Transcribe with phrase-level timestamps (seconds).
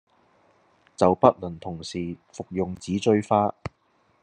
[0.97, 3.53] 就不能同時服用紫錐花